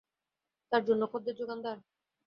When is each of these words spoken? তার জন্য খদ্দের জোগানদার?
তার 0.71 0.83
জন্য 0.85 1.01
খদ্দের 1.11 1.35
জোগানদার? 1.39 1.77